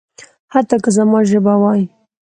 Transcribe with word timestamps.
حتی 0.53 0.75
که 0.83 0.89
زما 0.97 1.19
ژبه 1.29 1.53
وايي. 1.61 1.85